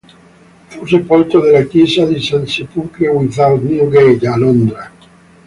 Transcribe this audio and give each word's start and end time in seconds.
Fu 0.65 0.83
sepolto 0.87 1.39
nella 1.43 1.61
chiesa 1.65 2.07
di 2.07 2.19
St. 2.19 2.41
Sepulchre-without-Newgate, 2.45 4.25
a 4.27 4.35
Londra. 4.35 4.91